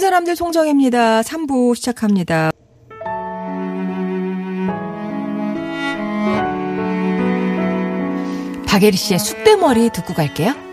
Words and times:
사람들 0.00 0.34
송정입니다. 0.34 1.22
3부 1.22 1.76
시작합니다. 1.76 2.50
박예리 8.66 8.96
씨의 8.96 9.18
쑥대머리 9.18 9.90
듣고 9.90 10.14
갈게요. 10.14 10.69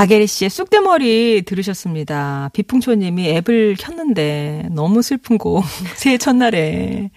박예리 0.00 0.26
씨의 0.26 0.48
쑥대머리 0.48 1.42
들으셨습니다. 1.42 2.48
비풍초님이 2.54 3.28
앱을 3.36 3.76
켰는데 3.78 4.68
너무 4.70 5.02
슬픈 5.02 5.36
곡 5.36 5.62
새해 5.94 6.16
첫날에. 6.16 7.10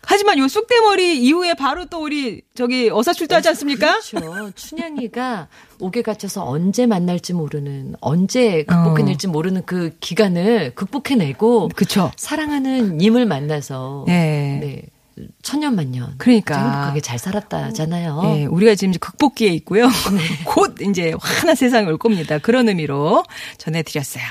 하지만 0.00 0.38
요 0.38 0.48
쑥대머리 0.48 1.20
이후에 1.20 1.52
바로 1.52 1.84
또 1.84 2.02
우리 2.02 2.40
저기 2.54 2.88
어사 2.88 3.12
출두하지 3.12 3.50
않습니까? 3.50 3.98
그렇죠. 4.00 4.52
춘향이가 4.54 5.48
옥에 5.80 6.00
갇혀서 6.00 6.48
언제 6.48 6.86
만날지 6.86 7.34
모르는, 7.34 7.96
언제 8.00 8.64
극복해낼지 8.64 9.26
모르는 9.28 9.66
그 9.66 9.94
기간을 10.00 10.74
극복해내고 10.74 11.68
그쵸. 11.76 12.10
사랑하는 12.16 12.96
님을 12.96 13.26
만나서 13.26 14.04
네. 14.06 14.60
네. 14.62 14.82
천년만년 15.42 16.14
그러니까. 16.18 16.56
행복하게 16.56 17.00
잘 17.00 17.18
살았다잖아요. 17.18 18.22
예, 18.24 18.44
우리가 18.44 18.74
지금 18.74 18.94
극복기에 18.94 19.48
있고요. 19.50 19.88
곧 20.44 20.76
이제 20.82 21.14
환한 21.18 21.54
세상이 21.56 21.86
올 21.86 21.96
겁니다. 21.96 22.38
그런 22.38 22.68
의미로 22.68 23.24
전해드렸어요. 23.58 24.24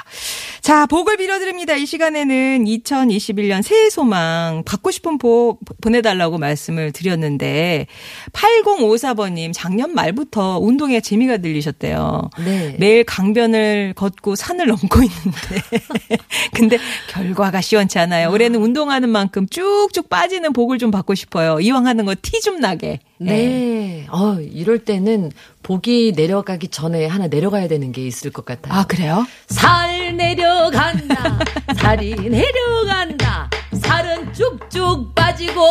자, 0.62 0.86
복을 0.86 1.18
빌어드립니다. 1.18 1.76
이 1.76 1.86
시간에는 1.86 2.64
2021년 2.66 3.64
새해 3.64 3.90
소망 3.90 4.64
받고 4.66 4.92
싶은 4.92 5.18
복 5.18 5.62
보내달라고 5.82 6.38
말씀을 6.38 6.92
드렸는데 6.92 7.88
8054번님 8.34 9.52
작년 9.54 9.96
말부터 9.96 10.60
운동에 10.60 11.00
재미가 11.02 11.38
들리셨대요. 11.38 12.30
네. 12.46 12.76
매일 12.78 13.04
강변을 13.04 13.94
걷고 13.96 14.36
산을 14.36 14.68
넘고 14.68 15.00
있는데 15.02 16.18
근데 16.54 16.78
결과가 17.10 17.62
시원치 17.62 17.98
않아요. 18.00 18.30
올해는 18.30 18.62
운동하는 18.62 19.10
만큼 19.10 19.48
쭉쭉 19.48 20.10
빠지는 20.10 20.54
복을 20.54 20.78
좀 20.78 20.92
받고 21.00 21.16
싶어요. 21.16 21.59
이왕 21.59 21.88
하는 21.88 22.05
거 22.05 22.16
티 22.16 22.39
좀 22.42 22.59
나게. 22.59 23.00
예. 23.22 23.25
네. 23.25 24.08
어, 24.11 24.38
이럴 24.39 24.80
때는 24.80 25.31
복이 25.64 26.14
내려가기 26.16 26.69
전에 26.69 27.06
하나 27.06 27.28
내려가야 27.28 27.67
되는 27.67 27.91
게 27.91 28.06
있을 28.06 28.31
것 28.31 28.45
같아요. 28.45 28.73
아 28.73 28.86
그래요? 28.86 29.25
살 29.47 30.16
내려간다. 30.16 31.39
살이 31.75 32.16
내려간다. 32.16 33.50
살은 33.73 34.33
쭉쭉 34.33 35.14
빠지고 35.16 35.64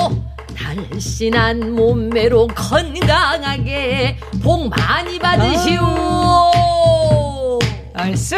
날씬한 0.54 1.74
몸매로 1.74 2.48
건강하게 2.48 4.16
복 4.42 4.69
많이 4.69 5.19
받으시오. 5.19 5.80
얼쑤. 7.98 8.36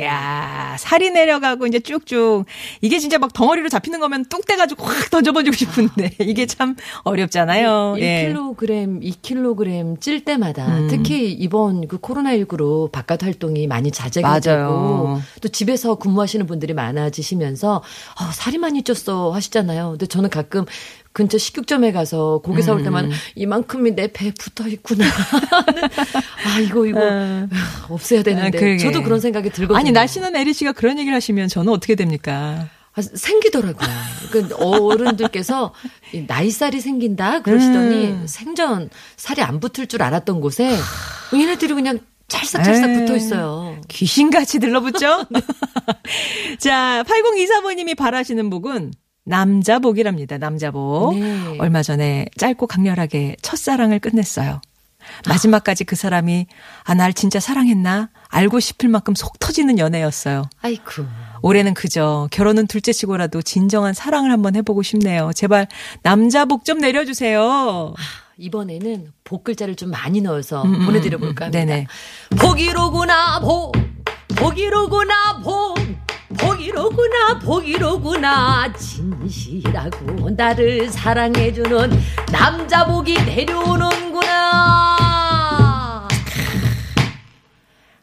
야, 0.00 0.76
살이 0.78 1.10
내려가고 1.10 1.66
이제 1.66 1.78
쭉쭉. 1.80 2.46
이게 2.80 2.98
진짜 2.98 3.18
막 3.18 3.32
덩어리로 3.32 3.68
잡히는 3.68 4.00
거면 4.00 4.24
뚝 4.26 4.46
떼가지고 4.46 4.84
확 4.84 5.10
던져버리고 5.10 5.54
싶은데 5.54 6.12
이게 6.20 6.46
참 6.46 6.76
어렵잖아요. 7.04 7.96
예. 7.98 8.32
1kg, 8.32 9.02
2kg 9.22 10.00
찔 10.00 10.24
때마다 10.24 10.66
음. 10.66 10.88
특히 10.88 11.32
이번 11.32 11.86
그 11.88 11.98
코로나19로 11.98 12.90
바깥 12.90 13.22
활동이 13.22 13.66
많이 13.66 13.90
자제가. 13.90 14.40
되고 14.40 15.20
또 15.40 15.48
집에서 15.48 15.96
근무하시는 15.96 16.46
분들이 16.46 16.74
많아지시면서 16.74 17.82
아, 18.18 18.30
살이 18.32 18.58
많이 18.58 18.82
쪘어 18.82 19.30
하시잖아요. 19.32 19.90
근데 19.90 20.06
저는 20.06 20.30
가끔 20.30 20.64
근처 21.16 21.38
식육점에 21.38 21.92
가서 21.92 22.42
고기 22.44 22.60
사올 22.60 22.82
때만 22.82 23.10
이만큼이 23.36 23.92
내 23.92 24.06
배에 24.12 24.32
붙어 24.38 24.68
있구나. 24.68 25.06
아, 26.44 26.60
이거, 26.60 26.84
이거, 26.84 27.00
없애야 27.88 28.22
되는데. 28.22 28.74
아. 28.74 28.76
저도 28.76 29.02
그런 29.02 29.18
생각이 29.18 29.48
들거든요. 29.48 29.78
아니, 29.78 29.92
날씬한 29.92 30.36
에리 30.36 30.52
씨가 30.52 30.72
그런 30.72 30.98
얘기를 30.98 31.16
하시면 31.16 31.48
저는 31.48 31.72
어떻게 31.72 31.94
됩니까? 31.94 32.68
아, 32.92 33.00
생기더라고요. 33.00 33.88
그 34.30 34.54
어른들께서 34.58 35.72
이 36.12 36.24
나이살이 36.26 36.82
생긴다 36.82 37.40
그러시더니 37.40 38.08
음. 38.08 38.26
생전 38.28 38.90
살이 39.16 39.40
안 39.40 39.58
붙을 39.58 39.86
줄 39.86 40.02
알았던 40.02 40.42
곳에 40.42 40.76
얘네들이 41.32 41.72
그냥 41.72 41.98
찰싹찰싹 42.28 42.90
에이. 42.90 42.96
붙어 42.98 43.16
있어요. 43.16 43.80
귀신같이 43.88 44.58
들러붙죠? 44.58 45.24
자, 46.60 47.02
8024번님이 47.06 47.96
바라시는 47.96 48.50
복은 48.50 48.92
남자복이랍니다. 49.26 50.38
남자복. 50.38 51.18
네. 51.18 51.56
얼마 51.58 51.82
전에 51.82 52.26
짧고 52.38 52.66
강렬하게 52.66 53.36
첫사랑을 53.42 53.98
끝냈어요. 53.98 54.60
마지막까지 55.28 55.84
그 55.84 55.94
사람이 55.94 56.46
아, 56.84 56.94
날 56.94 57.12
진짜 57.12 57.38
사랑했나? 57.38 58.08
알고 58.28 58.60
싶을 58.60 58.88
만큼 58.88 59.14
속 59.14 59.38
터지는 59.38 59.78
연애였어요. 59.78 60.44
아이쿠. 60.62 61.04
올해는 61.42 61.74
그저 61.74 62.28
결혼은 62.30 62.66
둘째 62.66 62.92
치고라도 62.92 63.42
진정한 63.42 63.94
사랑을 63.94 64.30
한번 64.32 64.56
해보고 64.56 64.82
싶네요. 64.82 65.30
제발 65.34 65.68
남자복 66.02 66.64
좀 66.64 66.78
내려주세요. 66.78 67.94
이번에는 68.38 69.12
복 69.24 69.44
글자를 69.44 69.76
좀 69.76 69.90
많이 69.90 70.20
넣어서 70.20 70.62
음, 70.62 70.74
음, 70.74 70.86
보내드려 70.86 71.18
볼까 71.18 71.46
음, 71.46 71.54
합니다. 71.54 71.64
네네. 71.64 71.86
복이로구나 72.38 73.40
복, 73.40 73.72
복이로구나 74.36 75.40
복, 75.42 75.78
복이로구나 76.36 77.38
복이로구나 77.40 78.72
진실하고 78.72 80.30
나를 80.30 80.88
사랑해주는 80.90 81.90
남자 82.32 82.84
복이 82.86 83.14
내려오는구나. 83.24 85.15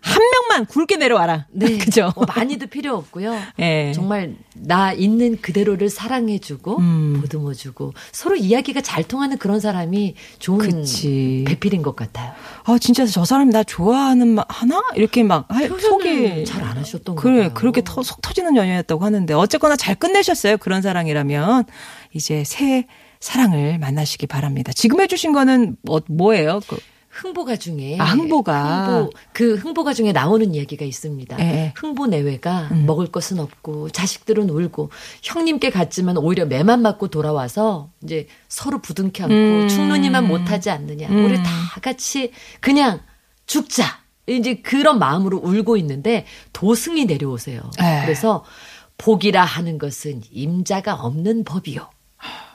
한 0.05 0.21
명만 0.21 0.65
굵게 0.65 0.97
내려와라. 0.97 1.47
네, 1.51 1.77
그죠? 1.79 2.11
어, 2.15 2.25
많이도 2.25 2.67
필요 2.67 2.95
없고요. 2.95 3.39
예. 3.59 3.93
정말 3.95 4.35
나 4.53 4.91
있는 4.91 5.39
그대로를 5.41 5.89
사랑해주고 5.89 6.77
음. 6.77 7.17
보듬어주고 7.21 7.93
서로 8.11 8.35
이야기가 8.35 8.81
잘 8.81 9.03
통하는 9.03 9.37
그런 9.37 9.59
사람이 9.61 10.15
좋은 10.39 10.59
그치. 10.59 11.45
배필인 11.47 11.81
것 11.81 11.95
같아요. 11.95 12.33
아, 12.65 12.77
진짜 12.79 13.05
저 13.05 13.23
사람이 13.23 13.51
나 13.51 13.63
좋아하는 13.63 14.27
마- 14.35 14.45
하나? 14.49 14.81
이렇게 14.95 15.23
막 15.23 15.45
할- 15.49 15.69
속이. 15.69 16.43
잘 16.45 16.63
안 16.63 16.77
하셨던 16.77 17.15
그래, 17.15 17.35
거예요. 17.37 17.53
그렇게 17.53 17.81
터, 17.81 18.03
속 18.03 18.21
터지는 18.21 18.55
연애였다고 18.55 19.03
하는데 19.05 19.33
어쨌거나 19.33 19.75
잘 19.77 19.95
끝내셨어요. 19.95 20.57
그런 20.57 20.81
사랑이라면 20.81 21.63
이제 22.13 22.43
새 22.45 22.87
사랑을 23.21 23.79
만나시기 23.79 24.27
바랍니다. 24.27 24.73
지금 24.73 24.99
해주신 24.99 25.31
거는 25.31 25.77
뭐, 25.81 26.01
뭐예요? 26.09 26.59
그, 26.67 26.77
흥보가 27.13 27.57
중에 27.57 27.97
아, 27.99 28.05
흥보가. 28.05 28.87
흥보, 28.87 29.11
그 29.33 29.55
흥보가 29.55 29.93
중에 29.93 30.11
나오는 30.11 30.53
이야기가 30.53 30.83
있습니다. 30.83 31.39
예. 31.39 31.73
흥보 31.75 32.07
내외가 32.07 32.69
음. 32.71 32.85
먹을 32.87 33.07
것은 33.07 33.39
없고 33.39 33.89
자식들은 33.89 34.49
울고 34.49 34.89
형님께 35.21 35.69
갔지만 35.69 36.17
오히려 36.17 36.45
매만 36.45 36.81
맞고 36.81 37.09
돌아와서 37.09 37.91
이제 38.03 38.27
서로 38.47 38.81
부둥켜 38.81 39.25
안고 39.25 39.35
음. 39.35 39.67
죽느니만 39.67 40.27
못하지 40.27 40.71
않느냐. 40.71 41.07
음. 41.09 41.25
우리 41.25 41.37
다 41.37 41.51
같이 41.81 42.31
그냥 42.59 42.99
죽자. 43.45 44.01
이제 44.25 44.55
그런 44.55 44.99
마음으로 44.99 45.37
울고 45.37 45.77
있는데 45.77 46.25
도승이 46.53 47.05
내려오세요. 47.05 47.61
에. 47.81 48.01
그래서 48.05 48.43
복이라 48.97 49.43
하는 49.43 49.77
것은 49.77 50.21
임자가 50.31 50.95
없는 50.95 51.43
법이요. 51.43 51.89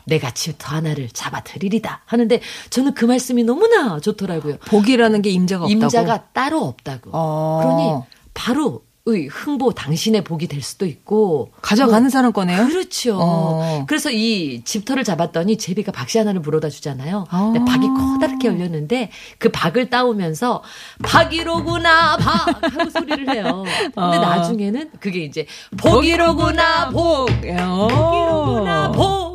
내가 0.09 0.31
집터 0.33 0.75
하나를 0.75 1.09
잡아드리리다 1.13 2.03
하는데 2.05 2.41
저는 2.71 2.95
그 2.95 3.05
말씀이 3.05 3.45
너무나 3.45 4.01
좋더라고요. 4.01 4.57
복이라는 4.67 5.23
게 5.23 5.31
임자가 5.31 5.65
없다고. 5.65 5.73
임자가 5.85 6.25
따로 6.33 6.65
없다고. 6.65 7.11
어. 7.13 7.61
그러니 7.63 8.19
바로 8.35 8.83
흥보 9.31 9.73
당신의 9.73 10.23
복이 10.23 10.49
될 10.49 10.61
수도 10.61 10.85
있고 10.85 11.51
가져가는 11.63 12.11
사람 12.11 12.31
거네요. 12.33 12.67
그렇죠. 12.67 13.19
어. 13.19 13.85
그래서 13.89 14.11
이 14.11 14.61
집터를 14.65 15.03
잡았더니 15.03 15.57
제비가 15.57 15.93
박씨 15.93 16.19
하나를 16.19 16.41
물어다 16.41 16.69
주잖아요. 16.69 17.25
아. 17.31 17.51
근데 17.53 17.65
박이 17.65 17.89
커다랗게 17.89 18.49
열렸는데 18.49 19.11
그 19.39 19.49
박을 19.49 19.89
따오면서 19.89 20.63
박이로구나 21.03 22.19
박 22.19 22.63
하고 22.63 22.91
소리를 22.91 23.35
해요. 23.35 23.65
근데 23.81 23.93
어. 23.97 24.21
나중에는 24.21 24.91
그게 25.01 25.21
이제 25.21 25.47
복이로구나 25.79 26.91
복 26.91 27.29
복이로구나 27.29 28.93
복 28.93 29.28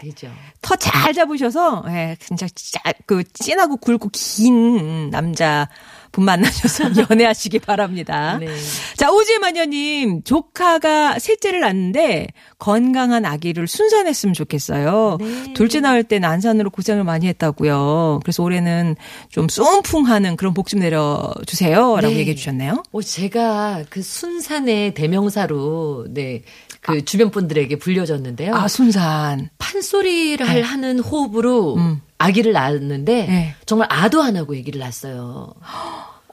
되죠. 0.00 0.30
터잘 0.62 1.14
잡으셔서 1.14 1.84
예, 1.88 2.16
진짜 2.20 2.46
짜, 2.54 2.80
그 3.06 3.24
진하고 3.32 3.76
굵고 3.76 4.10
긴 4.12 5.10
남자 5.10 5.68
분 6.12 6.24
만나셔서 6.24 6.84
연애하시기 7.10 7.58
바랍니다. 7.60 8.38
네. 8.38 8.48
자 8.96 9.10
오지마녀님 9.10 10.22
조카가 10.24 11.18
셋째를 11.18 11.60
낳는데 11.60 12.28
건강한 12.58 13.24
아기를 13.24 13.66
순산했으면 13.66 14.34
좋겠어요. 14.34 15.18
네. 15.20 15.52
둘째 15.54 15.80
낳을 15.80 16.04
때 16.04 16.18
난산으로 16.18 16.70
고생을 16.70 17.04
많이 17.04 17.26
했다고요. 17.28 18.20
그래서 18.22 18.42
올해는 18.42 18.96
좀 19.30 19.48
쏨풍하는 19.48 20.36
그런 20.36 20.52
복 20.54 20.66
좀 20.66 20.80
내려주세요 20.80 21.78
라고 22.00 22.08
네. 22.08 22.16
얘기해 22.20 22.34
주셨네요. 22.34 22.82
어, 22.90 23.02
제가 23.02 23.84
그 23.88 24.02
순산의 24.02 24.94
대명사로 24.94 26.06
네. 26.10 26.42
그 26.80 27.04
주변 27.04 27.30
분들에게 27.30 27.76
불려졌는데요. 27.76 28.54
아 28.54 28.68
순산. 28.68 29.48
판소리를 29.58 30.46
할 30.48 30.62
하는 30.62 30.98
호흡으로 31.00 31.76
음. 31.76 32.00
아기를 32.26 32.52
낳았는데 32.52 33.26
네. 33.26 33.54
정말 33.66 33.88
아도 33.90 34.22
안 34.22 34.36
하고 34.36 34.54
아기를 34.54 34.80
낳았어요. 34.80 35.52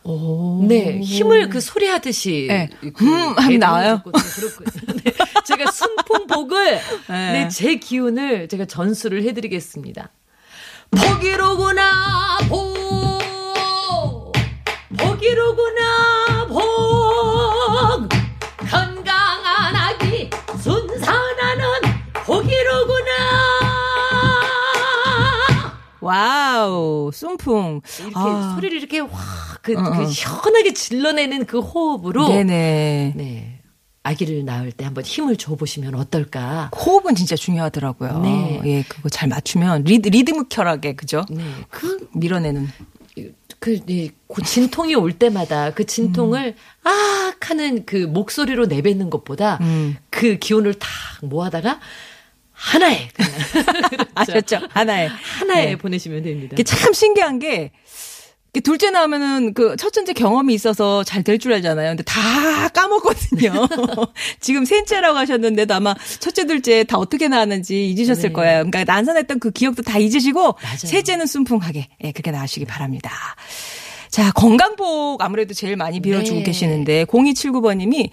오. 0.05 0.65
네, 0.67 0.99
힘을 0.99 1.47
그 1.49 1.61
소리 1.61 1.87
하듯이 1.87 2.47
네. 2.49 2.69
그 2.93 3.05
음 3.05 3.11
하면 3.37 3.47
배도 3.47 3.57
나와요. 3.57 4.01
네, 5.03 5.13
제가 5.45 5.71
순풍복을 5.71 6.79
네. 7.07 7.31
네, 7.33 7.47
제 7.47 7.75
기운을 7.75 8.49
제가 8.49 8.65
전수를 8.65 9.23
해드리겠습니다. 9.23 10.09
복이로구나 10.91 12.37
복, 12.49 14.33
복이로구나 14.97 16.47
복, 16.49 18.09
건강한 18.69 19.75
아기 19.75 20.29
순산하는 20.61 21.65
복이로구나. 22.25 23.22
와우 26.03 27.11
순풍. 27.13 27.81
이렇게 28.01 28.13
아. 28.15 28.53
소리를 28.55 28.77
이렇게 28.77 28.99
확, 28.99 29.61
그, 29.61 29.73
어, 29.77 29.83
그 29.83 30.03
어. 30.03 30.05
시원하게 30.05 30.73
질러내는 30.73 31.45
그 31.45 31.59
호흡으로. 31.59 32.27
네네. 32.27 33.13
네. 33.15 33.59
아기를 34.05 34.43
낳을 34.43 34.73
때 34.73 34.83
한번 34.83 35.05
힘을 35.05 35.37
줘보시면 35.37 35.95
어떨까. 35.95 36.69
호흡은 36.75 37.15
진짜 37.15 37.37
중요하더라고요. 37.37 38.19
네. 38.19 38.61
예, 38.65 38.83
그거 38.83 39.07
잘 39.07 39.29
맞추면 39.29 39.83
리드, 39.83 40.09
리드미컬하게 40.09 40.95
그죠? 40.95 41.23
네. 41.29 41.41
그, 41.69 42.09
밀어내는. 42.13 42.67
그, 43.59 43.79
이, 43.87 44.11
그 44.27 44.41
진통이 44.41 44.95
올 44.95 45.13
때마다 45.13 45.71
그 45.73 45.85
진통을 45.85 46.55
아 46.83 47.23
하는 47.53 47.85
그 47.85 47.95
목소리로 47.95 48.65
내뱉는 48.65 49.09
것보다 49.09 49.59
음. 49.61 49.95
그 50.09 50.37
기운을 50.37 50.73
탁 50.73 50.89
모아다가 51.21 51.79
하나에 52.63 53.09
아셨죠? 54.15 54.59
하나에. 54.69 55.07
하나에 55.07 55.65
네. 55.65 55.75
보내시면 55.75 56.23
됩니다. 56.23 56.53
이게 56.53 56.63
참 56.63 56.93
신기한 56.93 57.39
게 57.39 57.71
둘째 58.63 58.91
나오면은 58.91 59.53
그 59.55 59.75
첫째 59.77 60.13
경험이 60.13 60.53
있어서 60.53 61.03
잘 61.03 61.23
될 61.23 61.39
줄 61.39 61.51
알잖아요. 61.53 61.89
근데 61.89 62.03
다 62.03 62.69
까먹거든요. 62.69 63.67
지금 64.39 64.63
셋째라고 64.63 65.17
하셨는데도 65.17 65.73
아마 65.73 65.95
첫째, 66.19 66.45
둘째 66.45 66.83
다 66.83 66.97
어떻게 66.99 67.27
나왔는지 67.27 67.89
잊으셨을 67.89 68.29
네. 68.29 68.33
거예요. 68.33 68.57
그러니까 68.69 68.83
난산했던 68.85 69.39
그 69.39 69.49
기억도 69.51 69.81
다 69.81 69.97
잊으시고 69.97 70.41
맞아요. 70.61 70.77
셋째는 70.77 71.25
순풍하게 71.25 71.87
예, 72.03 72.11
그렇게 72.11 72.29
나으시기 72.31 72.65
바랍니다. 72.65 73.11
자, 74.09 74.31
건강복 74.33 75.23
아무래도 75.23 75.55
제일 75.55 75.75
많이 75.75 75.99
빌어주고 75.99 76.37
네. 76.39 76.43
계시는데 76.43 77.05
0279번님이 77.05 78.11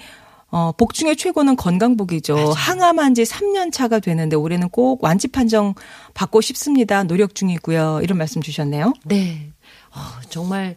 어, 0.50 0.72
복 0.76 0.94
중에 0.94 1.14
최고는 1.14 1.56
건강복이죠. 1.56 2.52
항암한 2.52 3.14
지 3.14 3.22
3년 3.22 3.72
차가 3.72 4.00
되는데 4.00 4.36
올해는 4.36 4.68
꼭 4.70 5.02
완치 5.04 5.28
판정 5.28 5.74
받고 6.14 6.40
싶습니다. 6.40 7.04
노력 7.04 7.34
중이고요. 7.34 8.00
이런 8.02 8.18
말씀 8.18 8.42
주셨네요. 8.42 8.92
네. 9.04 9.52
어, 9.94 10.00
정말 10.28 10.74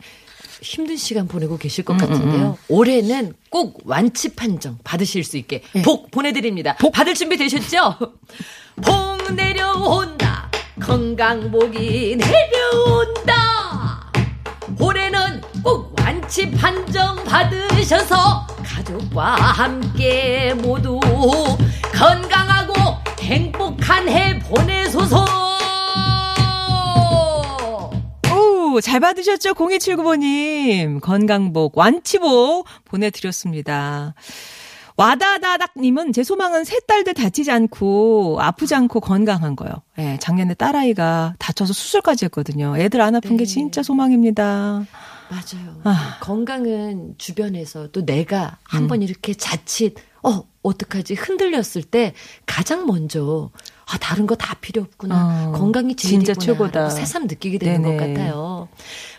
힘든 0.62 0.96
시간 0.96 1.28
보내고 1.28 1.58
계실 1.58 1.84
음, 1.84 1.98
것 1.98 1.98
같은데요. 1.98 2.58
올해는 2.70 3.34
꼭 3.50 3.82
완치 3.86 4.36
판정 4.36 4.78
받으실 4.84 5.24
수 5.24 5.38
있게 5.38 5.62
예. 5.76 5.82
복 5.82 6.10
보내드립니다. 6.12 6.78
받을 6.94 7.14
준비 7.16 7.38
되셨죠? 7.38 7.98
복 8.82 9.34
내려온다. 9.34 10.50
건강복이 10.82 12.18
내려온다. 12.18 14.12
올해는 14.80 15.42
꼭 15.64 15.93
완치 16.04 16.52
판정 16.52 17.16
받으셔서 17.24 18.46
가족과 18.62 19.36
함께 19.36 20.54
모두 20.54 21.00
건강하고 21.94 22.74
행복한 23.22 24.10
해 24.10 24.38
보내소서. 24.40 25.26
오, 28.36 28.82
잘 28.82 29.00
받으셨죠? 29.00 29.54
0279번님. 29.54 31.00
건강복, 31.00 31.78
완치복 31.78 32.68
보내드렸습니다. 32.84 34.14
와다다닥님은 34.98 36.12
제 36.12 36.24
소망은 36.24 36.66
세 36.66 36.82
딸들 36.82 37.14
다치지 37.14 37.50
않고 37.50 38.40
아프지 38.42 38.76
않고 38.76 39.00
건강한 39.00 39.56
거요. 39.56 39.72
예, 40.00 40.18
작년에 40.20 40.54
딸아이가 40.54 41.36
다쳐서 41.40 41.72
수술까지 41.72 42.26
했거든요. 42.26 42.76
애들 42.78 43.00
안 43.00 43.16
아픈 43.16 43.38
게 43.38 43.46
네. 43.46 43.50
진짜 43.50 43.82
소망입니다. 43.82 44.86
맞아요. 45.34 45.82
아. 45.84 46.18
건강은 46.22 47.16
주변에서 47.18 47.88
또 47.92 48.06
내가 48.06 48.58
음. 48.74 48.78
한번 48.78 49.02
이렇게 49.02 49.34
자칫 49.34 49.96
어 50.24 50.44
어떡하지 50.62 51.16
흔들렸을 51.16 51.84
때 51.84 52.14
가장 52.46 52.86
먼저 52.86 53.50
아 53.86 53.98
다른 53.98 54.26
거 54.28 54.36
다 54.36 54.54
필요 54.62 54.82
없구나 54.84 55.50
어, 55.50 55.52
건강이 55.52 55.96
진짜 55.96 56.34
최고다. 56.34 56.90
새삼 56.90 57.28
느끼게 57.28 57.58
되는 57.58 57.82
네네. 57.82 57.98
것 57.98 58.08
같아요. 58.08 58.68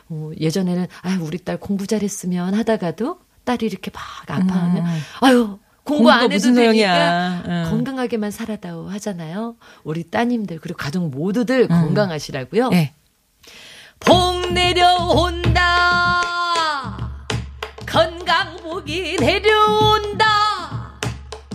어, 0.08 0.31
예전에는 0.40 0.87
아 1.02 1.19
우리 1.20 1.38
딸 1.38 1.58
공부 1.58 1.87
잘했으면 1.87 2.55
하다가도 2.55 3.19
딸이 3.44 3.66
이렇게 3.66 3.90
막 3.93 4.02
아파하면 4.26 4.87
음. 4.87 4.99
아유 5.20 5.58
공부 5.82 6.11
안 6.11 6.32
해도 6.32 6.55
되니까. 6.55 7.43
응. 7.46 7.64
건강하게만 7.70 8.31
살아다오 8.31 8.88
하잖아요. 8.88 9.56
우리 9.82 10.05
따님들 10.05 10.58
그리고 10.61 10.78
가족 10.78 11.11
모두들 11.11 11.69
건강하시라고요. 11.69 12.70
예. 12.72 12.94
복 14.05 14.53
내려온다. 14.53 16.21
건강복이 17.87 19.17
내려온다. 19.21 20.25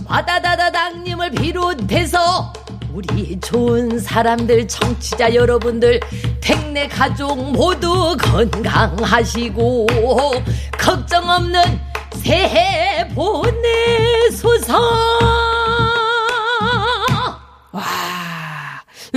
와다다다당님을 0.05 1.31
비롯해서 1.31 2.53
우리 2.93 3.39
좋은 3.39 3.99
사람들 3.99 4.67
청취자 4.67 5.35
여러분들 5.35 5.99
백내 6.41 6.87
가족 6.87 7.51
모두 7.51 8.17
건강하시고 8.19 9.87
걱정 10.77 11.29
없는 11.29 11.61
새해 12.15 13.07
보내소서. 13.09 14.73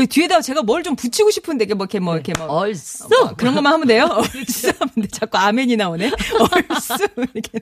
여기 0.02 0.06
뒤에다가 0.08 0.40
제가 0.42 0.62
뭘 0.62 0.82
좀 0.82 0.96
붙이고 0.96 1.30
싶은데, 1.30 1.64
이게 1.64 1.74
뭐, 1.74 1.84
이렇게 1.86 2.00
뭐, 2.00 2.14
이렇게 2.16 2.32
뭐. 2.36 2.46
얼쑤 2.48 3.06
뭐 3.08 3.34
그런 3.36 3.54
것만 3.54 3.72
하면 3.74 3.86
돼요? 3.86 4.04
얼쑤 4.10 4.72
하면 4.80 4.90
돼. 5.00 5.06
자꾸 5.08 5.38
아멘이 5.38 5.76
나오네. 5.76 6.06
얼쑤. 6.10 7.06
이렇게. 7.34 7.60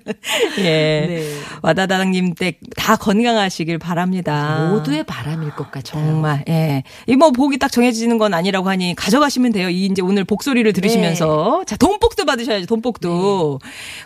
예. 0.59 1.07
네. 1.07 1.35
와다다당님 1.63 2.35
댁 2.35 2.61
다 2.77 2.97
건강하시길 2.97 3.79
바랍니다. 3.79 4.71
모두의 4.71 5.05
바람일 5.05 5.51
것 5.51 5.65
같아요. 5.71 5.83
정말, 5.85 6.45
예. 6.49 6.83
이 7.07 7.15
뭐 7.17 7.31
복이 7.31 7.59
딱 7.59 7.71
정해지는 7.71 8.17
건 8.17 8.33
아니라고 8.33 8.69
하니 8.71 8.95
가져가시면 8.97 9.53
돼요. 9.53 9.69
이 9.69 9.85
이제 9.85 10.01
오늘 10.01 10.25
복소리를 10.25 10.73
들으시면서. 10.73 11.65
자, 11.67 11.77
돈복도 11.77 12.25
받으셔야죠, 12.25 12.65
돈복도. 12.67 13.59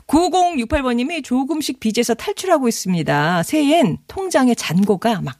9068번님이 0.08 1.22
조금씩 1.22 1.78
빚에서 1.78 2.14
탈출하고 2.14 2.66
있습니다. 2.68 3.42
새해엔 3.44 3.98
통장의 4.08 4.56
잔고가 4.56 5.20
막 5.20 5.36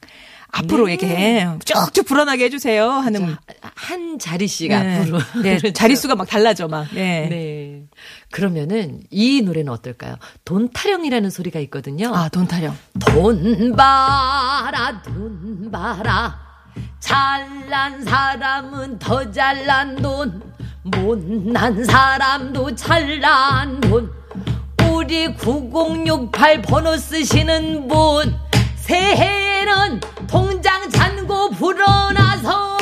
앞으로 0.59 0.87
이렇게 0.87 1.47
쭉쭉 1.65 2.05
불어나게 2.05 2.45
해주세요. 2.45 2.89
하는. 2.89 3.27
자, 3.27 3.37
한 3.75 4.17
자리씩 4.17 4.69
네. 4.69 4.99
앞으로. 4.99 5.19
네, 5.43 5.57
그렇죠. 5.59 5.73
자릿수가 5.73 6.15
막 6.15 6.27
달라져, 6.27 6.67
막. 6.67 6.87
네. 6.93 7.27
네. 7.29 7.83
그러면은 8.31 9.01
이 9.11 9.41
노래는 9.41 9.71
어떨까요? 9.71 10.15
돈 10.45 10.69
타령이라는 10.71 11.29
소리가 11.29 11.59
있거든요. 11.61 12.11
아, 12.15 12.29
돈 12.29 12.47
타령. 12.47 12.75
돈 12.99 13.75
봐라, 13.75 15.01
돈 15.03 15.69
봐라. 15.71 16.39
잘난 16.99 18.03
사람은 18.03 18.99
더 18.99 19.29
잘난 19.31 19.95
돈. 19.97 20.41
못난 20.83 21.83
사람도 21.83 22.75
잘난 22.75 23.81
돈. 23.81 24.11
우리 24.89 25.33
9068 25.33 26.61
번호 26.61 26.95
쓰시는 26.95 27.87
분 27.87 28.35
새해 28.75 29.54
에는 29.65 29.99
통장 30.27 30.87
잔고 30.91 31.49
불어나서 31.49 32.77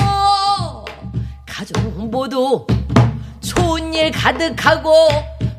가족 1.45 1.79
모두 2.09 2.67
좋은 3.39 3.93
일 3.93 4.11
가득하고 4.11 4.91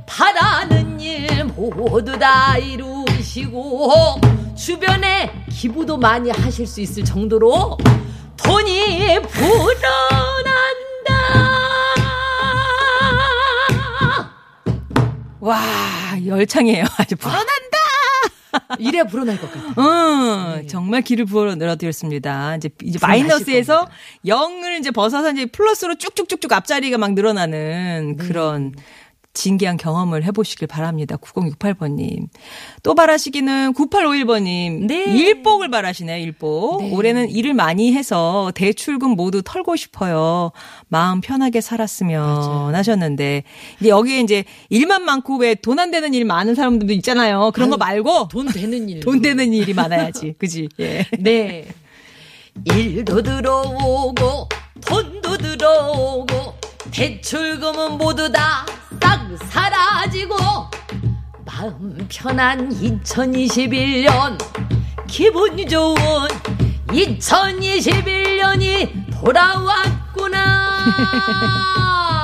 바라는 0.07 1.00
일 1.00 1.45
모두 1.45 2.19
다 2.19 2.59
이루시고 2.59 4.21
주변에 4.54 5.47
기부도 5.50 5.97
많이 5.97 6.28
하실 6.28 6.66
수 6.66 6.83
있을 6.83 7.02
정도로 7.02 7.78
돈이 8.37 9.19
불어난다. 9.23 9.95
와, 15.40 15.62
열창이에요. 16.26 16.85
아주 16.99 17.16
불어난다! 17.16 17.63
이래야 18.78 19.04
불어날 19.04 19.40
것 19.40 19.52
같아요. 19.52 19.75
음, 19.78 20.66
정말 20.66 21.02
길을 21.02 21.25
부어 21.26 21.54
늘어드렸습니다. 21.54 22.56
이제, 22.56 22.70
이제 22.82 22.99
마이너스에서 23.00 23.88
0을 24.26 24.80
이제 24.80 24.90
벗어서 24.90 25.30
이제 25.32 25.46
플러스로 25.46 25.96
쭉쭉쭉쭉 25.96 26.52
앞자리가 26.52 26.99
막 26.99 27.14
늘어나는 27.14 28.16
그런 28.18 28.75
진기한 29.34 29.76
경험을 29.76 30.22
해보시길 30.24 30.68
바랍니다. 30.68 31.16
9068번님. 31.16 32.28
또 32.84 32.94
바라시기는 32.94 33.72
9851번님. 33.74 34.86
네. 34.86 35.04
일복을 35.16 35.70
바라시네요, 35.70 36.16
일복. 36.24 36.82
네. 36.82 36.90
올해는 36.92 37.28
일을 37.30 37.52
많이 37.52 37.92
해서 37.92 38.52
대출금 38.54 39.10
모두 39.10 39.42
털고 39.44 39.74
싶어요. 39.76 40.52
마음 40.88 41.20
편하게 41.20 41.60
살았으면 41.60 42.74
하셨는데. 42.74 43.42
근데 43.78 43.88
여기에 43.90 44.20
이제 44.20 44.44
일만 44.70 45.04
많고 45.04 45.38
왜 45.38 45.54
돈 45.56 45.78
안 45.80 45.90
되는 45.90 46.14
일 46.14 46.24
많은 46.24 46.54
사람들도 46.54 46.92
있잖아요. 46.94 47.50
그런 47.52 47.68
거 47.70 47.76
말고 47.76 48.28
돈 48.28 48.46
되는 48.46 48.88
일. 48.88 49.00
돈 49.04 49.20
되는 49.20 49.52
일이 49.52 49.74
많아야지. 49.74 50.34
그지? 50.38 50.68
예. 50.78 51.04
네. 51.18 51.66
일도 52.64 53.20
들어오고 53.22 54.48
돈도 54.86 55.36
들어오고 55.38 56.54
대출금은 56.92 57.98
모두 57.98 58.30
다 58.30 58.64
싹 59.04 59.20
사라지고 59.50 60.34
마음 61.44 62.08
편한 62.11 62.70
2021년 62.70 64.38
기분 65.06 65.68
좋은 65.68 65.94
2021년이 66.88 69.20
돌아왔구나. 69.20 70.78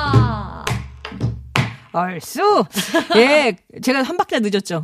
얼쑤. 1.93 2.41
예, 3.15 3.55
제가 3.81 4.03
한 4.03 4.17
박자 4.17 4.39
늦었죠. 4.39 4.83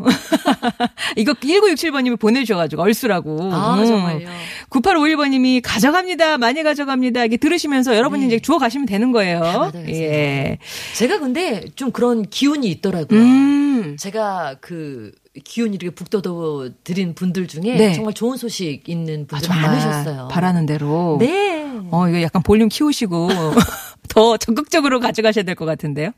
이거 1.15 1.33
1967번님이 1.33 2.19
보내주셔가지고, 2.19 2.81
얼쑤라고. 2.81 3.49
아, 3.53 3.83
정말요? 3.85 4.27
9851번님이 4.69 5.61
가져갑니다. 5.63 6.37
많이 6.37 6.63
가져갑니다. 6.63 7.25
이게 7.25 7.37
들으시면서 7.37 7.95
여러분이 7.95 8.25
이제 8.25 8.39
주워 8.39 8.57
가시면 8.57 8.85
되는 8.85 9.11
거예요. 9.11 9.39
네. 9.39 9.51
받아가세요. 9.51 9.95
예. 9.95 10.57
제가 10.95 11.19
근데 11.19 11.63
좀 11.75 11.91
그런 11.91 12.23
기운이 12.23 12.67
있더라고요. 12.69 13.19
음. 13.19 13.97
제가 13.97 14.57
그 14.59 15.11
기운 15.43 15.73
이렇게 15.73 15.91
북돋워 15.91 16.69
드린 16.83 17.13
분들 17.13 17.47
중에 17.47 17.61
네. 17.77 17.93
정말 17.93 18.13
좋은 18.13 18.37
소식 18.37 18.83
있는 18.87 19.23
아, 19.29 19.37
분들 19.37 19.47
정말 19.47 19.69
많으셨어요. 19.69 20.27
바라는 20.29 20.65
대로. 20.65 21.17
네. 21.19 21.63
어, 21.91 22.07
이거 22.09 22.21
약간 22.21 22.41
볼륨 22.41 22.69
키우시고 22.69 23.29
더 24.09 24.37
적극적으로 24.37 24.99
가져가셔야 24.99 25.43
될 25.43 25.55
것 25.55 25.65
같은데요. 25.65 26.11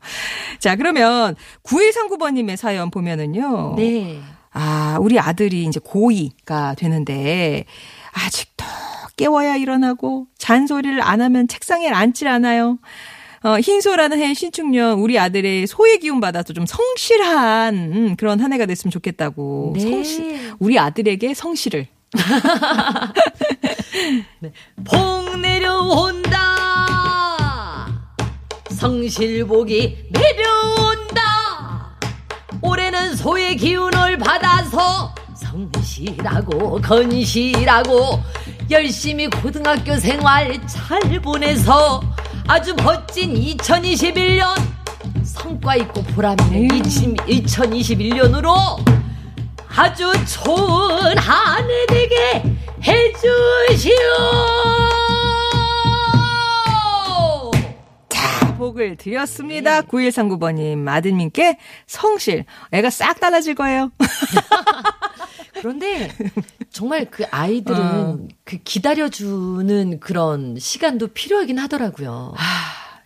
자, 0.58 0.76
그러면 0.76 1.34
9139번님의 1.64 2.56
사연 2.56 2.90
보면은요. 2.90 3.74
네. 3.76 4.20
아, 4.52 4.98
우리 5.00 5.18
아들이 5.18 5.64
이제 5.64 5.80
고2가 5.80 6.76
되는데 6.76 7.64
아직도 8.12 8.64
깨워야 9.16 9.56
일어나고 9.56 10.26
잔소리를 10.38 11.00
안 11.02 11.20
하면 11.20 11.48
책상에 11.48 11.88
앉질 11.88 12.28
않아요. 12.28 12.78
어, 13.42 13.58
흰소라는 13.58 14.20
해 14.20 14.34
신축년 14.34 14.98
우리 14.98 15.18
아들의 15.18 15.66
소의 15.66 15.98
기운 16.00 16.20
받아서 16.20 16.52
좀 16.52 16.66
성실한 16.66 17.74
음, 17.74 18.16
그런 18.16 18.38
한 18.40 18.52
해가 18.52 18.66
됐으면 18.66 18.90
좋겠다고. 18.90 19.72
네. 19.76 19.80
성실. 19.80 20.52
우리 20.58 20.78
아들에게 20.78 21.32
성실을. 21.32 21.86
복 24.84 25.38
내려온다. 25.40 26.38
성실복이 28.80 30.08
내려온다. 30.08 31.20
올해는 32.62 33.14
소의 33.14 33.54
기운을 33.58 34.16
받아서 34.16 35.14
성실하고 35.34 36.80
건실하고 36.80 38.22
열심히 38.70 39.28
고등학교 39.28 39.98
생활 39.98 40.58
잘 40.66 40.98
보내서 41.20 42.00
아주 42.48 42.74
멋진 42.76 43.34
2021년 43.34 44.46
성과 45.24 45.76
있고 45.76 46.02
보람 46.02 46.38
있는 46.50 46.78
2021년으로 46.78 48.54
아주 49.76 50.10
좋은 50.24 51.18
복을 58.70 58.96
드렸습니다. 58.96 59.82
9139번님 59.82 60.86
아드님께 60.88 61.58
성실. 61.86 62.44
애가 62.72 62.90
싹 62.90 63.18
달라질 63.20 63.54
거예요. 63.54 63.90
그런데 65.54 66.10
정말 66.70 67.10
그 67.10 67.24
아이들은 67.30 67.78
어. 67.80 68.18
그 68.44 68.58
기다려주는 68.58 70.00
그런 70.00 70.56
시간도 70.58 71.08
필요하긴 71.08 71.58
하더라고요. 71.58 72.34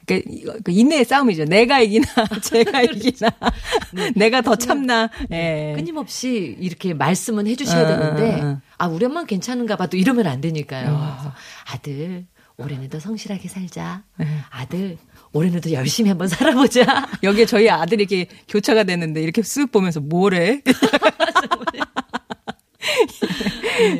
그러니까 0.07 0.31
이거- 0.31 0.55
그 0.63 0.71
인내의 0.71 1.05
싸움이죠. 1.07 1.47
내가 1.47 1.81
이기나, 1.81 2.07
제가 2.43 2.83
이기나, 2.83 3.31
내가 4.15 4.43
더 4.43 4.55
참나. 4.57 5.09
예. 5.33 5.73
끊임없이 5.77 6.57
이렇게 6.61 6.93
말씀은 6.93 7.47
해주셔야 7.47 7.85
어, 7.85 7.89
되는데 7.89 8.43
어, 8.43 8.47
어. 8.47 8.61
아 8.77 8.87
우리 8.87 9.07
엄마는 9.07 9.27
괜찮은가 9.27 9.77
봐도 9.77 9.97
이러면 9.97 10.27
안 10.27 10.43
되니까요. 10.43 10.85
그래서 10.85 11.33
아들 11.73 12.27
올해는 12.59 12.89
더 12.91 13.01
성실하게 13.01 13.49
살자. 13.49 14.03
네. 14.19 14.27
아들 14.51 14.99
올해는 15.35 15.61
더 15.61 15.71
열심히 15.73 16.09
한번 16.09 16.29
살아보자. 16.29 17.07
여기에 17.23 17.47
저희 17.47 17.69
아들이 17.69 18.05
이렇게 18.05 18.29
교차가 18.49 18.85
되는데 18.85 19.21
이렇게 19.21 19.43
쓱 19.43 19.73
보면서 19.73 20.01
뭐래? 20.01 20.63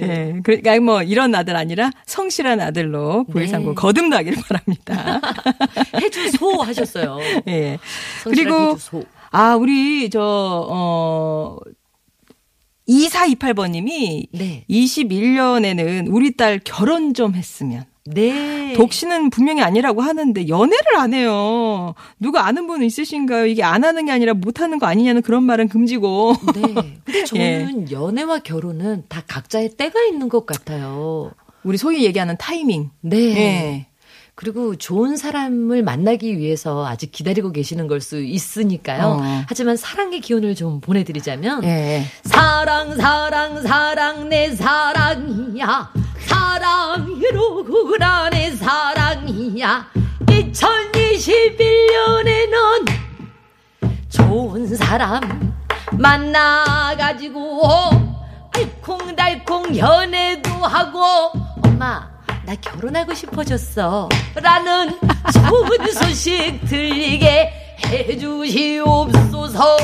예. 0.01 0.41
그러니까 0.45 0.79
뭐 0.81 1.03
이런 1.03 1.35
아들 1.35 1.57
아니라 1.57 1.91
성실한 2.07 2.61
아들로 2.61 3.25
9139 3.25 3.71
네. 3.71 3.75
거듭나기를 3.75 4.43
바랍니다. 4.43 5.21
해주소 6.01 6.63
하셨어요. 6.63 7.19
예. 7.49 7.79
성실하게 8.23 8.51
그리고 8.51 8.71
해주소. 8.71 9.05
아, 9.33 9.57
우리 9.57 10.09
저어 10.11 11.59
2428번님이 12.89 14.29
네. 14.31 14.65
21년에는 14.71 16.07
우리 16.09 16.37
딸 16.37 16.61
결혼 16.63 17.13
좀 17.13 17.35
했으면. 17.35 17.85
네. 18.07 18.75
독신은 18.75 19.31
분명히 19.31 19.63
아니라고 19.63 20.03
하는데 20.03 20.47
연애를 20.49 20.97
안 20.99 21.15
해요. 21.15 21.95
누가 22.21 22.47
아는 22.47 22.67
분 22.67 22.83
있으신가요? 22.83 23.47
이게 23.47 23.63
안 23.63 23.83
하는 23.83 24.05
게 24.05 24.13
아니라 24.13 24.35
못 24.35 24.61
하는 24.61 24.79
거 24.79 24.87
아니냐는 24.87 25.23
그런 25.23 25.43
말은 25.45 25.69
금지고. 25.69 26.35
네. 26.55 26.61
근데 27.05 27.25
저는 27.25 27.89
예. 27.91 27.95
연애와 27.95 28.41
결혼은 28.41 29.05
다 29.09 29.23
각자의 29.27 29.71
때가 29.77 30.03
있는 30.03 30.29
것 30.29 30.45
같아요. 30.45 31.33
우리 31.63 31.79
소위 31.79 32.05
얘기하는 32.05 32.37
타이밍. 32.37 32.91
네. 33.01 33.17
예. 33.17 33.87
그리고 34.37 34.75
좋은 34.77 35.17
사람을 35.17 35.83
만나기 35.85 36.37
위해서 36.39 36.85
아직 36.87 37.13
기다리고 37.13 37.53
계시는 37.53 37.87
걸 37.87 38.01
수 38.01 38.21
있으니까요. 38.21 39.07
어. 39.07 39.23
하지만 39.49 39.77
사랑의 39.77 40.21
기운을 40.21 40.57
좀 40.57 40.81
보내드리자면 40.81 41.63
예. 41.65 42.03
사랑 42.25 42.97
사랑 42.97 43.63
사랑 43.63 44.29
내 44.29 44.55
사랑이야 44.55 45.93
사랑으로구나 46.27 48.31
내 48.31 48.51
사랑이야. 48.53 49.87
2021년에는 50.27 52.87
좋은 54.11 54.67
사람 54.77 55.55
만나가지고 55.93 57.63
알콩달콩 58.55 59.77
연애도 59.77 60.51
하고 60.51 61.31
엄마 61.63 62.09
나 62.45 62.55
결혼하고 62.57 63.15
싶어졌어. 63.15 64.09
라는 64.35 64.99
좋은 65.33 65.87
소식 65.93 66.61
들리게 66.67 67.53
해주시옵소서. 67.87 69.77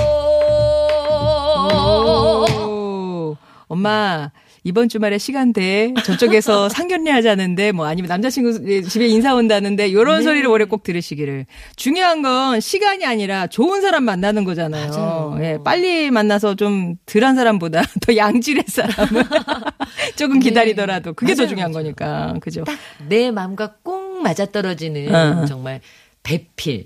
오, 2.53 3.37
엄마, 3.69 4.31
이번 4.65 4.89
주말에 4.89 5.19
시간 5.19 5.53
돼. 5.53 5.93
저쪽에서 6.05 6.69
상견례 6.71 7.11
하자는데 7.11 7.73
뭐 7.73 7.87
아니면 7.87 8.09
남자친구 8.09 8.83
집에 8.89 9.07
인사 9.07 9.35
온다는데 9.35 9.93
요런 9.93 10.19
네. 10.19 10.25
소리를 10.25 10.47
올해 10.49 10.65
꼭 10.67 10.83
들으시기를. 10.83 11.47
중요한 11.77 12.23
건 12.23 12.61
시간이 12.61 13.05
아니라 13.07 13.47
좋은 13.47 13.81
사람 13.81 14.05
만나는 14.05 14.45
거잖아요. 14.45 14.91
맞아요. 14.91 15.39
예, 15.41 15.59
빨리 15.65 16.11
만나서 16.11 16.55
좀 16.57 16.97
덜한 17.07 17.37
사람보다 17.37 17.83
더 18.07 18.17
양질의 18.17 18.65
사람을 18.67 19.25
조금 20.17 20.39
기다리더라도 20.41 21.15
그게 21.15 21.35
더 21.35 21.43
네. 21.43 21.43
맞아요, 21.43 21.49
중요한 21.49 21.73
맞아요. 21.73 21.83
거니까. 21.85 22.35
그죠? 22.41 22.65
내 23.09 23.31
마음과 23.31 23.77
꼭 23.83 24.23
맞아떨어지는 24.23 25.15
어. 25.15 25.45
정말 25.47 25.81
배필 26.23 26.85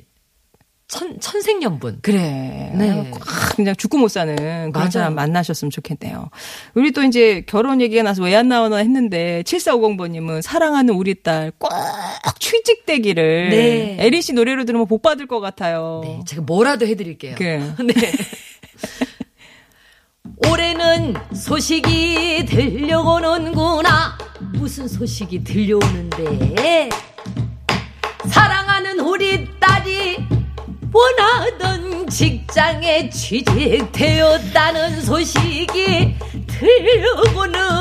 천 0.95 1.19
천생연분. 1.19 1.99
그래. 2.03 2.71
네. 2.75 3.11
꽉 3.11 3.57
그냥 3.57 3.75
죽고 3.75 3.99
못 3.99 4.09
사는 4.09 4.37
그런 4.37 4.71
맞아요. 4.73 4.91
사람 4.91 5.15
만나셨으면 5.17 5.71
좋겠네요. 5.73 6.31
우리 6.75 6.93
또 6.93 7.03
이제 7.03 7.43
결혼 7.49 7.81
얘기가 7.81 8.03
나서 8.05 8.23
왜 8.23 8.35
안 8.35 8.49
나오나 8.49 8.77
했는데 8.77 9.43
7450번님은 9.45 10.43
사랑하는 10.43 10.95
우리 10.95 11.15
딸 11.23 11.51
꼭 11.59 11.71
취직되기를 12.39 13.51
네. 13.51 13.97
에리 13.99 14.23
씨 14.23 14.33
노래로 14.33 14.65
들으면 14.65 14.87
복 14.87 15.03
받을 15.03 15.27
것 15.27 15.41
같아요. 15.41 16.01
네, 16.05 16.21
제가 16.27 16.43
뭐라도 16.43 16.87
해드릴게요. 16.87 17.35
그. 17.39 17.43
네. 17.83 17.95
올해는 20.49 21.15
소식이 21.35 22.47
들려오는구나. 22.47 24.19
무슨 24.55 24.87
소식이 24.89 25.45
들려오는데? 25.45 26.89
사랑하는 28.31 29.01
우리 29.01 29.49
딸이 29.61 30.17
원하던 30.95 32.09
직장에 32.09 33.11
취직되었다는 33.11 35.03
소식이 35.03 36.17
들려오는구나. 36.47 37.75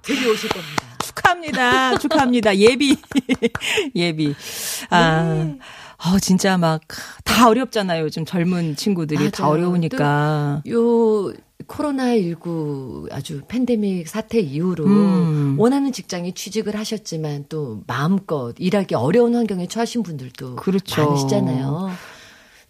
들려오실 0.00 0.48
겁니다. 0.48 0.87
축하합니다. 1.22 1.98
축하합니다. 1.98 2.56
예비. 2.56 2.96
예비. 3.94 4.34
아. 4.90 5.22
네. 5.22 5.58
어, 5.98 6.18
진짜 6.20 6.56
막 6.56 6.80
다 7.24 7.48
어렵잖아요. 7.48 8.02
요즘 8.04 8.24
젊은 8.24 8.74
친구들이 8.74 9.30
다 9.30 9.44
맞아요. 9.44 9.52
어려우니까. 9.54 10.62
요 10.68 11.32
코로나19 11.68 13.12
아주 13.12 13.42
팬데믹 13.46 14.08
사태 14.08 14.40
이후로 14.40 14.84
음. 14.86 15.54
원하는 15.58 15.92
직장에 15.92 16.32
취직을 16.32 16.74
하셨지만 16.76 17.44
또 17.48 17.82
마음껏 17.86 18.54
일하기 18.58 18.94
어려운 18.96 19.36
환경에 19.36 19.68
처하신 19.68 20.02
분들도 20.02 20.56
그렇죠. 20.56 21.04
많으시잖아요. 21.04 21.90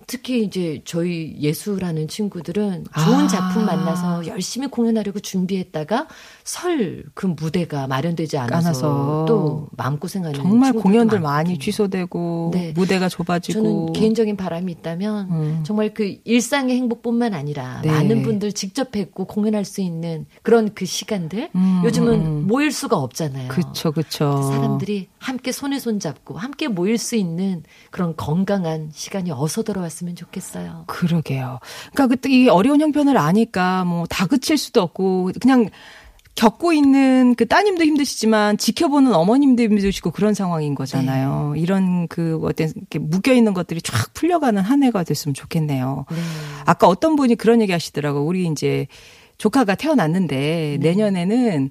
특히 0.09 0.43
이제 0.43 0.81
저희 0.85 1.37
예수라는 1.38 2.09
친구들은 2.09 2.87
좋은 3.05 3.25
아. 3.25 3.29
작품 3.29 3.67
만나서 3.67 4.27
열심히 4.27 4.67
공연하려고 4.67 5.21
준비했다가 5.21 6.09
설 6.43 6.79
그 7.15 7.27
무대가 7.27 7.87
마련되지 7.87 8.38
않아서, 8.38 8.69
않아서. 8.69 9.25
또 9.27 9.69
마음고생하는 9.77 10.35
정말 10.35 10.73
공연들 10.73 11.21
많이 11.21 11.50
많거든요. 11.50 11.59
취소되고 11.59 12.50
네. 12.55 12.73
무대가 12.75 13.09
좁아지고 13.09 13.53
저는 13.62 13.93
개인적인 13.93 14.37
바람이 14.37 14.71
있다면 14.73 15.31
음. 15.31 15.61
정말 15.65 15.93
그 15.95 16.19
일상의 16.25 16.77
행복뿐만 16.77 17.35
아니라 17.35 17.81
네. 17.83 17.91
많은 17.91 18.23
분들 18.23 18.53
직접 18.53 18.91
뵙고 18.93 19.27
공연할 19.27 19.65
수 19.65 19.81
있는 19.81 20.27
그런 20.43 20.73
그 20.75 20.87
시간들 20.87 21.50
음, 21.55 21.83
요즘은 21.85 22.15
음. 22.15 22.47
모일 22.47 22.73
수가 22.73 22.97
없잖아요. 22.97 23.49
그쵸 23.49 23.93
그쵸 23.93 24.43
사람들이 24.43 25.09
함께 25.19 25.53
손에 25.53 25.79
손 25.79 25.99
잡고 26.00 26.37
함께 26.38 26.69
모일 26.69 26.99
수 26.99 27.17
있는 27.17 27.62
그런 27.91 28.15
건강한 28.17 28.91
시간이 28.93 29.31
어서 29.33 29.62
돌아왔으면 29.62 29.98
좋겠어요. 30.14 30.85
그러게요. 30.87 31.61
그러니까 31.93 32.07
그때 32.07 32.31
이 32.31 32.49
어려운 32.49 32.81
형편을 32.81 33.17
아니까 33.17 33.85
뭐 33.85 34.07
다그칠 34.07 34.57
수도 34.59 34.83
없고 34.83 35.33
그냥 35.40 35.69
겪고 36.38 36.73
있는 36.73 37.35
그 37.35 37.47
따님도 37.47 37.85
힘드시지만 37.85 38.59
지켜보는 38.59 39.12
어머님도 39.12 39.61
힘드시고 39.64 40.12
그런 40.12 40.35
상황인 40.35 40.76
거잖아요. 40.76 41.52
네. 41.55 41.61
이런 41.61 42.07
그 42.07 42.38
어떤 42.45 42.73
이렇게 42.76 43.00
묶여 43.00 43.33
있는 43.33 43.55
것들이 43.55 43.83
쫙 43.83 44.14
풀려가는 44.14 44.62
한 44.62 44.85
해가 44.85 45.02
됐으면 45.02 45.35
좋겠네요. 45.35 46.07
네. 46.09 46.17
아까 46.64 46.87
어떤 46.87 47.17
분이 47.17 47.35
그런 47.35 47.61
얘기 47.61 47.73
하시더라고. 47.73 48.21
우리 48.21 48.47
이제 48.47 48.87
조카가 49.38 49.75
태어났는데 49.75 50.78
네. 50.81 50.88
내년에는 50.90 51.71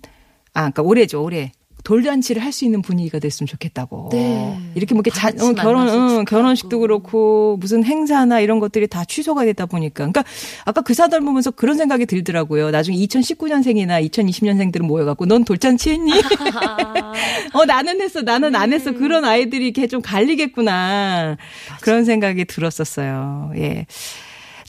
아, 0.54 0.60
그러니까 0.60 0.82
올해죠, 0.82 1.24
올해. 1.24 1.54
돌잔치를 1.84 2.44
할 2.44 2.52
수 2.58 2.66
있는 2.66 2.82
분위기가 2.82 3.20
됐으면 3.20 3.48
좋겠다고. 3.48 4.10
네. 4.12 4.58
이렇게 4.74 4.96
뭐 4.96 5.04
이렇게 5.06 5.12
다 5.12 5.32
자, 5.32 5.46
어, 5.46 5.54
결혼, 5.54 5.88
응. 5.90 6.26
결혼식도 6.26 6.80
그렇고 6.80 7.58
무슨 7.60 7.84
행사나 7.84 8.40
이런 8.40 8.60
것들이 8.60 8.88
다 8.88 9.06
취소가 9.06 9.46
되다 9.46 9.68
보니까. 9.68 10.06
그러니까 10.08 10.24
아까 10.66 10.82
그 10.82 10.94
사달 10.96 11.22
보면서 11.22 11.52
그런 11.52 11.78
생각이 11.78 12.08
들더라고요. 12.08 12.72
나중에 12.72 12.98
2019년생이나 12.98 14.04
2020년생들은 14.10 14.82
모여갖고 14.84 15.26
넌 15.28 15.44
돌잔치 15.46 15.92
했니? 15.92 16.12
어, 17.54 17.66
나는 17.66 18.02
했어, 18.02 18.22
나는 18.22 18.56
안 18.56 18.74
했어. 18.74 18.92
네. 18.92 18.98
그런 18.98 19.24
아이들이 19.24 19.66
이렇게 19.66 19.88
좀 19.88 20.02
갈리겠구나. 20.02 21.38
그런 21.82 22.06
생각이 22.06 22.46
들었었어요. 22.46 23.52
예. 23.58 23.86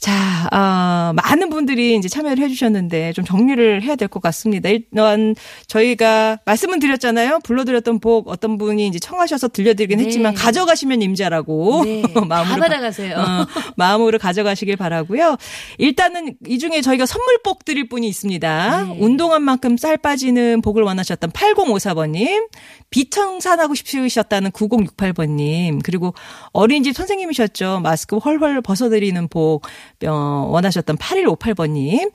자, 0.01 0.47
어, 0.51 1.13
많은 1.13 1.49
분들이 1.49 1.95
이제 1.95 2.07
참여를 2.07 2.43
해주셨는데 2.43 3.13
좀 3.13 3.25
정리를 3.25 3.81
해야 3.81 3.95
될 3.95 4.07
것 4.09 4.21
같습니다. 4.23 4.69
일단 4.69 5.35
저희가 5.67 6.39
말씀은 6.45 6.79
드렸잖아요. 6.79 7.39
불러드렸던 7.43 7.99
곡 7.99 8.27
어떤 8.27 8.57
분이 8.57 8.87
이제 8.87 8.97
청하셔서 8.97 9.49
들려드리긴 9.49 9.97
네. 9.99 10.05
했지만 10.05 10.33
가져가시면 10.33 11.01
임자라고 11.01 11.83
네. 11.85 12.01
다 12.13 12.21
마음으로 12.25 12.59
받아가세요. 12.61 13.17
어, 13.17 13.45
마음으로 13.75 14.17
가져가시길 14.17 14.77
바라고요. 14.77 15.37
일단은 15.77 16.35
이 16.47 16.57
중에 16.57 16.81
저희가 16.81 17.05
선물복 17.05 17.65
드릴 17.65 17.87
분이 17.87 18.07
있습니다. 18.07 18.83
네. 18.85 18.97
운동한 18.99 19.43
만큼 19.43 19.77
쌀 19.77 19.97
빠지는 19.97 20.61
복을 20.61 20.81
원하셨던 20.83 21.31
8054번님, 21.31 22.49
비청산하고 22.89 23.75
싶으셨다는 23.75 24.51
9068번님, 24.51 25.81
그리고 25.83 26.13
어린이집 26.51 26.95
선생님이셨죠. 26.95 27.81
마스크 27.83 28.17
헐헐 28.17 28.61
벗어드리는 28.61 29.27
복 29.27 29.65
어, 29.65 29.69
원하셨던 30.07 30.97
8158번님. 30.97 32.11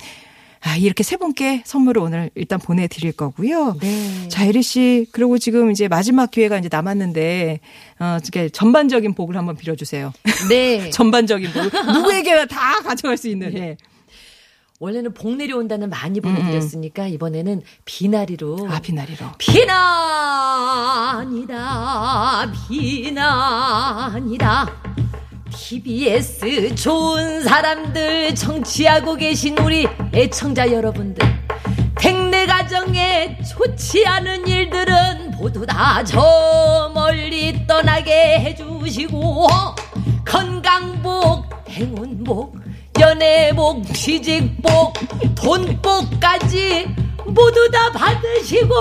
아, 0.66 0.76
이렇게 0.76 1.02
세 1.02 1.18
분께 1.18 1.62
선물을 1.66 2.00
오늘 2.00 2.30
일단 2.34 2.58
보내드릴 2.58 3.12
거고요. 3.12 3.76
네. 3.80 4.28
자, 4.28 4.46
에리 4.46 4.62
씨, 4.62 5.06
그리고 5.12 5.36
지금 5.36 5.70
이제 5.70 5.88
마지막 5.88 6.30
기회가 6.30 6.56
이제 6.56 6.70
남았는데, 6.72 7.60
어, 8.00 8.18
이렇게 8.22 8.48
전반적인 8.48 9.12
복을 9.14 9.36
한번 9.36 9.56
빌어주세요. 9.56 10.14
네. 10.48 10.88
전반적인 10.90 11.50
복. 11.52 11.64
누구에게나 11.92 12.46
다 12.46 12.80
가져갈 12.82 13.18
수 13.18 13.28
있는. 13.28 13.52
예. 13.58 13.76
원래는 14.80 15.12
복 15.14 15.36
내려온다는 15.36 15.88
많이 15.90 16.20
보내드렸으니까 16.20 17.06
이번에는 17.08 17.62
비나리로 17.84 18.56
음, 18.64 18.70
아, 18.70 18.80
비나리로. 18.80 19.26
비난이다 19.38 19.72
비난이다 22.68 24.66
TBS 25.66 26.74
좋은 26.74 27.42
사람들 27.42 28.34
청취하고 28.34 29.14
계신 29.14 29.56
우리 29.56 29.88
애청자 30.12 30.70
여러분들. 30.70 31.26
백내 31.98 32.44
가정에 32.44 33.38
좋지 33.48 34.06
않은 34.06 34.46
일들은 34.46 35.30
모두 35.38 35.64
다 35.64 36.04
저 36.04 36.92
멀리 36.94 37.66
떠나게 37.66 38.40
해주시고 38.40 39.46
건강복 40.26 41.46
행운복 41.70 42.56
연애복 43.00 43.86
취직복 43.94 44.92
돈복까지 45.34 46.94
모두 47.24 47.70
다 47.70 47.90
받으시고 47.90 48.74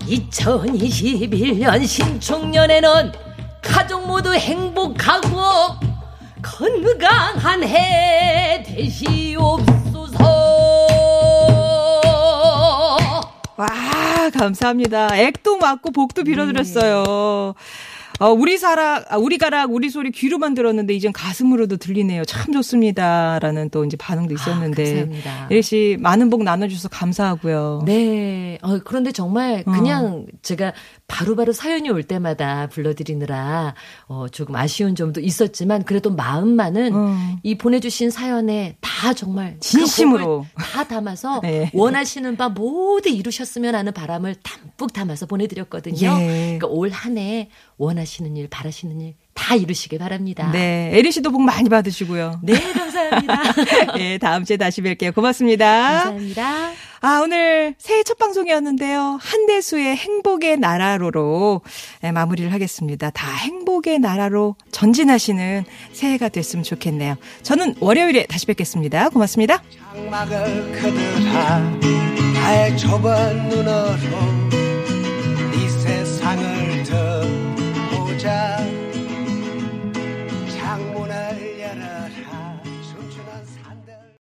2021년 0.00 1.86
신축년에는 1.86 3.12
가족 3.62 4.04
모두 4.08 4.34
행복하고 4.34 5.85
건강한 6.46 7.64
해 7.64 8.62
되시옵소서. 8.62 10.24
와, 13.56 13.66
감사합니다. 14.32 15.16
액도 15.16 15.58
맞고 15.58 15.90
복도 15.90 16.22
빌어드렸어요. 16.22 17.54
어, 18.18 18.30
우리 18.30 18.56
사락, 18.56 19.12
아, 19.12 19.18
우리 19.18 19.36
가락, 19.36 19.72
우리 19.72 19.90
소리 19.90 20.10
귀로만 20.10 20.54
들었는데 20.54 20.94
이젠 20.94 21.12
가슴으로도 21.12 21.76
들리네요. 21.76 22.24
참 22.24 22.52
좋습니다. 22.52 23.38
라는 23.40 23.68
또 23.68 23.84
이제 23.84 23.96
반응도 23.98 24.32
있었는데. 24.32 24.84
감사합니다. 24.84 25.48
에리 25.50 25.62
씨, 25.62 25.98
많은 26.00 26.30
복 26.30 26.42
나눠주셔서 26.42 26.88
감사하고요. 26.88 27.82
네. 27.84 28.58
어, 28.62 28.78
그런데 28.84 29.12
정말 29.12 29.64
그냥 29.64 30.24
제가 30.40 30.72
바로바로 31.08 31.52
사연이 31.52 31.88
올 31.88 32.02
때마다 32.02 32.66
불러드리느라 32.68 33.74
어, 34.08 34.26
조금 34.30 34.56
아쉬운 34.56 34.94
점도 34.96 35.20
있었지만 35.20 35.84
그래도 35.84 36.10
마음만은 36.10 36.94
음. 36.94 37.36
이 37.42 37.56
보내주신 37.56 38.10
사연에 38.10 38.76
다다 38.80 39.14
정말 39.14 39.56
진심으로. 39.60 40.18
그 40.18 40.48
복을 40.52 40.64
다 40.72 40.84
담아서 40.88 41.40
네. 41.46 41.70
원하시는 41.72 42.36
바 42.36 42.48
모두 42.48 43.08
이루셨으면 43.08 43.74
하는 43.74 43.92
바람을 43.92 44.34
담뿍 44.42 44.92
담아서 44.92 45.26
보내드렸거든요. 45.26 46.18
예. 46.20 46.56
그러니까 46.58 46.66
올 46.66 46.90
한 46.90 47.16
해 47.18 47.50
원하시는 47.78 48.36
일, 48.36 48.48
바라시는 48.48 49.00
일 49.00 49.14
다 49.36 49.54
이루시길 49.54 49.98
바랍니다. 49.98 50.50
네. 50.50 50.90
에리 50.94 51.12
씨도 51.12 51.30
복 51.30 51.42
많이 51.42 51.68
받으시고요. 51.68 52.40
네, 52.42 52.54
감사합니다. 52.72 53.42
네, 53.94 54.16
다음 54.18 54.44
주에 54.44 54.56
다시 54.56 54.80
뵐게요. 54.80 55.14
고맙습니다. 55.14 55.66
감사합니다. 56.04 56.70
아, 57.00 57.20
오늘 57.22 57.74
새해 57.78 58.02
첫 58.02 58.18
방송이었는데요. 58.18 59.18
한대수의 59.20 59.96
행복의 59.96 60.58
나라로로 60.58 61.60
네, 62.02 62.12
마무리를 62.12 62.52
하겠습니다. 62.52 63.10
다 63.10 63.30
행복의 63.32 63.98
나라로 63.98 64.56
전진하시는 64.72 65.64
새해가 65.92 66.28
됐으면 66.30 66.62
좋겠네요. 66.62 67.16
저는 67.42 67.74
월요일에 67.80 68.26
다시 68.26 68.46
뵙겠습니다. 68.46 69.10
고맙습니다. 69.10 69.62
장막을 69.94 70.72
그들아 70.72 71.58
나의 72.34 72.78
좁은 72.78 73.48
눈으로 73.48 74.55